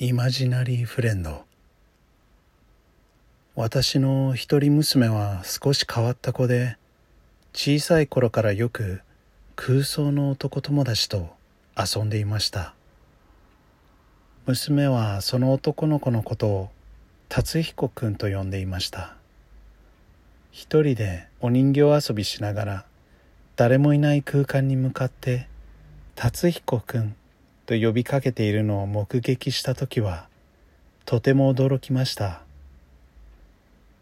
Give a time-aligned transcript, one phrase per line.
[0.00, 1.44] イマジナリーフレンド
[3.56, 6.76] 私の一人娘は少し変わった子で
[7.52, 9.00] 小さい頃からよく
[9.56, 11.30] 空想の男友達と
[11.76, 12.74] 遊んでいました。
[14.46, 16.70] 娘はその男の子のことを
[17.28, 19.16] 達彦くんと呼んでいました。
[20.52, 22.84] 一人でお人形遊びしながら
[23.56, 25.48] 誰もいない空間に向かって
[26.14, 27.16] 達彦くん
[27.68, 30.26] と呼びかけているのを目撃した時は
[31.04, 32.40] とても驚きました。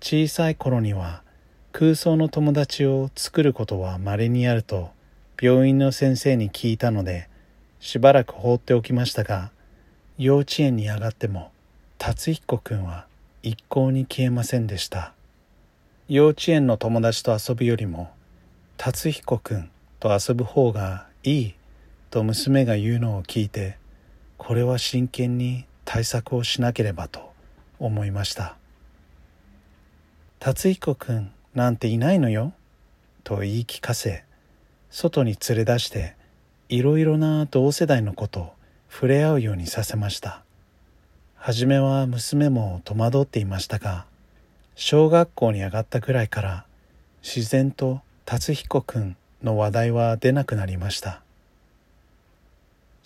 [0.00, 1.22] 小さい頃には
[1.72, 4.90] 空想の友達を作ることは稀にあると
[5.42, 7.28] 病院の先生に聞いたので
[7.80, 9.50] しばらく放っておきましたが
[10.18, 11.50] 幼稚園に上がっても
[11.98, 13.06] 達彦くんは
[13.42, 15.14] 一向に消えませんでした。
[16.08, 18.08] 幼稚園の友達と遊ぶよりも
[18.76, 19.68] 達彦くん
[19.98, 21.54] と遊ぶ方がいい
[22.10, 23.76] と娘が言うのを聞いて
[24.36, 27.32] これは真剣に対策をしなければと
[27.78, 28.56] 思いました。
[30.38, 32.52] 達彦くんなんていないのよ
[33.24, 34.24] と言い聞かせ
[34.90, 36.14] 外に連れ出して
[36.68, 38.52] いろいろな同世代の子と
[38.88, 40.42] 触れ合うようにさせました。
[41.34, 44.06] 初めは娘も戸惑っていましたが
[44.74, 46.64] 小学校に上がったくらいから
[47.22, 51.22] 自然と達彦くんの話題は出なくなりました。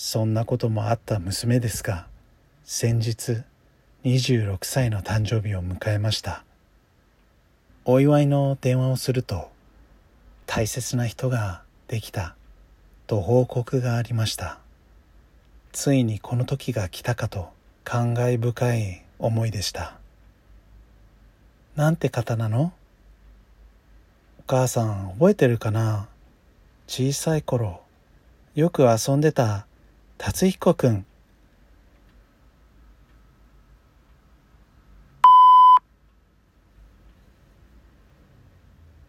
[0.00, 2.06] そんなこともあった娘ですが
[2.62, 3.42] 先日
[4.04, 6.44] 26歳の誕生日を迎えました。
[7.84, 9.50] お祝いの電話をすると
[10.46, 12.36] 大切な人ができた
[13.08, 14.60] と報告がありました。
[15.72, 17.48] ついにこの時が来たかと
[17.82, 19.98] 感慨深い思いでした。
[21.74, 22.72] なんて方なの？
[24.38, 26.06] お母さん覚えてるかな？
[26.86, 27.80] 小さい頃
[28.54, 29.64] よく遊んでた
[30.18, 31.06] 達彦くん。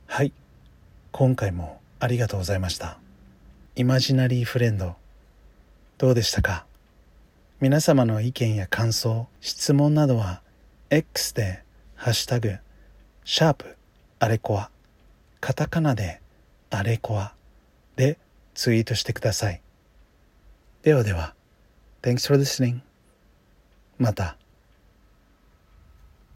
[0.05, 0.31] はい。
[1.11, 2.99] 今回もありがとうございました。
[3.75, 4.95] イマジナリーフレンド。
[5.97, 6.67] どうでしたか？
[7.59, 10.43] 皆様の意見や感想質問などは
[10.91, 11.63] X で
[11.97, 12.55] 「ハッシュタグ
[13.25, 13.75] シャープ
[14.19, 14.69] あれこわ」
[15.41, 16.21] カタカナで
[16.69, 17.33] 「あれこわ」
[17.97, 18.19] で
[18.53, 19.61] ツイートしてください。
[20.81, 21.35] ではでは。
[22.01, 22.79] Thanks for listening.
[23.97, 24.37] また。